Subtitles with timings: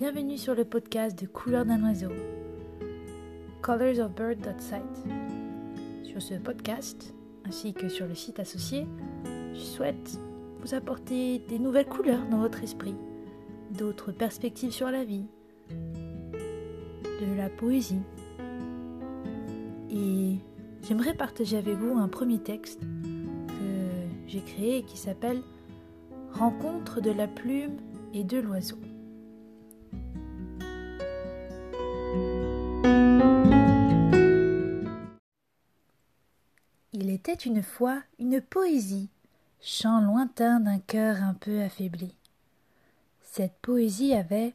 [0.00, 2.08] bienvenue sur le podcast de Couleurs d'un oiseau,
[3.60, 5.04] colorsofbird.site.
[6.04, 7.12] Sur ce podcast,
[7.44, 8.86] ainsi que sur le site associé,
[9.52, 10.18] je souhaite
[10.62, 12.94] vous apporter des nouvelles couleurs dans votre esprit,
[13.72, 15.26] d'autres perspectives sur la vie,
[15.68, 18.00] de la poésie.
[19.90, 20.38] Et
[20.88, 25.42] j'aimerais partager avec vous un premier texte que j'ai créé qui s'appelle
[26.32, 27.76] Rencontre de la plume
[28.14, 28.78] et de l'oiseau.
[37.02, 39.08] Il était une fois une poésie,
[39.62, 42.14] chant lointain d'un cœur un peu affaibli.
[43.22, 44.54] Cette poésie avait,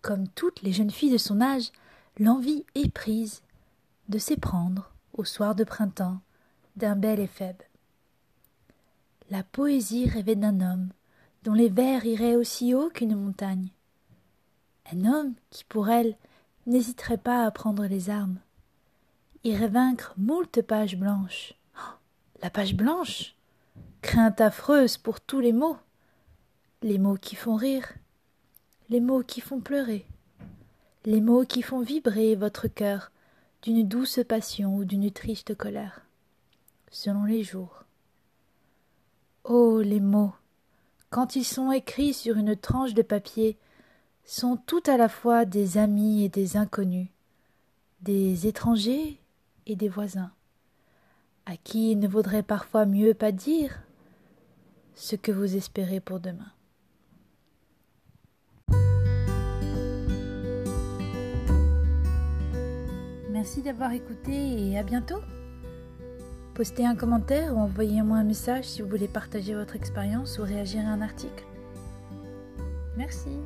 [0.00, 1.72] comme toutes les jeunes filles de son âge,
[2.18, 3.42] l'envie éprise
[4.08, 6.20] de s'éprendre, au soir de printemps,
[6.76, 7.60] d'un bel éphèbe.
[9.28, 10.88] La poésie rêvait d'un homme
[11.42, 13.68] dont les vers iraient aussi haut qu'une montagne.
[14.90, 16.16] Un homme qui, pour elle,
[16.64, 18.38] n'hésiterait pas à prendre les armes,
[19.42, 21.52] irait vaincre moult pages blanches.
[22.42, 23.34] La page blanche.
[24.02, 25.78] Crainte affreuse pour tous les mots.
[26.82, 27.94] Les mots qui font rire,
[28.90, 30.04] les mots qui font pleurer,
[31.06, 33.10] les mots qui font vibrer votre cœur
[33.62, 36.02] d'une douce passion ou d'une triste colère,
[36.90, 37.84] selon les jours.
[39.44, 40.34] Oh, les mots,
[41.08, 43.56] quand ils sont écrits sur une tranche de papier,
[44.24, 47.08] sont tout à la fois des amis et des inconnus,
[48.02, 49.18] des étrangers
[49.66, 50.32] et des voisins,
[51.46, 53.82] à qui il ne vaudrait parfois mieux pas dire
[54.94, 56.52] ce que vous espérez pour demain.
[63.30, 65.20] Merci d'avoir écouté et à bientôt.
[66.54, 70.86] Postez un commentaire ou envoyez-moi un message si vous voulez partager votre expérience ou réagir
[70.86, 71.44] à un article.
[72.96, 73.40] Merci.